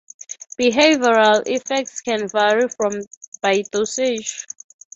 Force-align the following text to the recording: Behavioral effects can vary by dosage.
Behavioral 0.59 1.43
effects 1.45 2.01
can 2.01 2.27
vary 2.27 2.67
by 3.39 3.61
dosage. 3.71 4.47